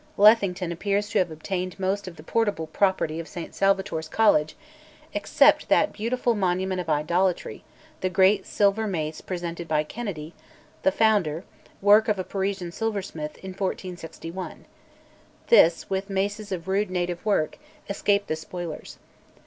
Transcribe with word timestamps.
Lethington 0.17 0.71
appears 0.71 1.09
to 1.09 1.19
have 1.19 1.29
obtained 1.29 1.79
most 1.79 2.07
of 2.07 2.15
the 2.15 2.23
portable 2.23 2.65
property 2.65 3.19
of 3.19 3.27
St 3.27 3.53
Salvator's 3.53 4.09
College 4.09 4.55
except 5.13 5.69
that 5.69 5.93
beautiful 5.93 6.33
monument 6.33 6.81
of 6.81 6.89
idolatry, 6.89 7.63
the 7.99 8.09
great 8.09 8.47
silver 8.47 8.87
mace 8.87 9.21
presented 9.21 9.67
by 9.67 9.83
Kennedy, 9.83 10.33
the 10.81 10.91
Founder, 10.91 11.43
work 11.83 12.07
of 12.07 12.17
a 12.17 12.23
Parisian 12.23 12.71
silversmith, 12.71 13.37
in 13.43 13.51
1461: 13.51 14.65
this, 15.49 15.87
with 15.87 16.09
maces 16.09 16.51
of 16.51 16.67
rude 16.67 16.89
native 16.89 17.23
work, 17.23 17.59
escaped 17.87 18.27
the 18.27 18.35
spoilers. 18.35 18.97